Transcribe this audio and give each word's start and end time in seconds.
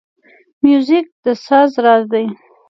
موزیک 0.63 1.07
د 1.23 1.25
ساز 1.45 1.71
راز 1.85 2.03
دی. 2.13 2.25